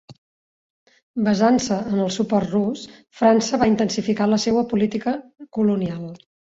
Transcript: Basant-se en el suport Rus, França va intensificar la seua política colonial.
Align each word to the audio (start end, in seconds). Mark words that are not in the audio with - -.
Basant-se 1.27 1.77
en 1.91 2.01
el 2.07 2.09
suport 2.17 2.51
Rus, 2.55 2.87
França 3.23 3.63
va 3.67 3.71
intensificar 3.75 4.31
la 4.35 4.45
seua 4.49 4.69
política 4.75 5.19
colonial. 5.61 6.15